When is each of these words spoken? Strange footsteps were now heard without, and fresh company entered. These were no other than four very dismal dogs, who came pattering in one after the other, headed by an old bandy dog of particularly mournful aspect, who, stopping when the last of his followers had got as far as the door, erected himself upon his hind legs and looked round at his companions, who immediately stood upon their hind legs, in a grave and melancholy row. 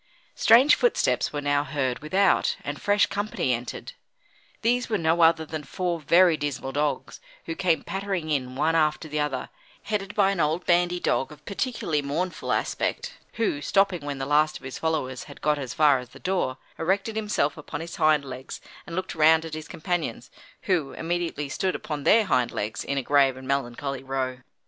Strange 0.33 0.73
footsteps 0.73 1.31
were 1.31 1.41
now 1.41 1.63
heard 1.63 1.99
without, 1.99 2.57
and 2.63 2.81
fresh 2.81 3.05
company 3.05 3.53
entered. 3.53 3.93
These 4.63 4.89
were 4.89 4.97
no 4.97 5.21
other 5.21 5.45
than 5.45 5.63
four 5.63 5.99
very 5.99 6.35
dismal 6.37 6.71
dogs, 6.71 7.19
who 7.45 7.53
came 7.53 7.83
pattering 7.83 8.31
in 8.31 8.55
one 8.55 8.73
after 8.73 9.07
the 9.07 9.19
other, 9.19 9.49
headed 9.83 10.15
by 10.15 10.31
an 10.31 10.39
old 10.39 10.65
bandy 10.65 10.99
dog 10.99 11.31
of 11.31 11.45
particularly 11.45 12.01
mournful 12.01 12.51
aspect, 12.51 13.19
who, 13.33 13.61
stopping 13.61 14.01
when 14.03 14.17
the 14.17 14.25
last 14.25 14.57
of 14.57 14.63
his 14.63 14.79
followers 14.79 15.25
had 15.25 15.39
got 15.39 15.59
as 15.59 15.75
far 15.75 15.99
as 15.99 16.09
the 16.09 16.19
door, 16.19 16.57
erected 16.79 17.15
himself 17.15 17.55
upon 17.55 17.79
his 17.79 17.97
hind 17.97 18.25
legs 18.25 18.59
and 18.87 18.95
looked 18.95 19.13
round 19.13 19.45
at 19.45 19.53
his 19.53 19.67
companions, 19.67 20.31
who 20.63 20.93
immediately 20.93 21.47
stood 21.47 21.75
upon 21.75 22.05
their 22.05 22.25
hind 22.25 22.49
legs, 22.51 22.83
in 22.83 22.97
a 22.97 23.03
grave 23.03 23.37
and 23.37 23.47
melancholy 23.47 24.01
row. 24.01 24.39